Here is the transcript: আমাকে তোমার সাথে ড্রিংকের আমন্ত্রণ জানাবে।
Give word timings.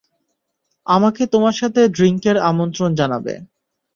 আমাকে 0.87 1.23
তোমার 1.33 1.55
সাথে 1.61 1.81
ড্রিংকের 1.95 2.37
আমন্ত্রণ 2.49 2.89
জানাবে। 2.99 3.33